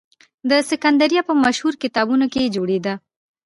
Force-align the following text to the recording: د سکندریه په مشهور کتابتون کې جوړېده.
د 0.49 0.51
سکندریه 0.69 1.21
په 1.27 1.33
مشهور 1.43 1.73
کتابتون 1.83 2.21
کې 2.33 2.51
جوړېده. 2.55 2.93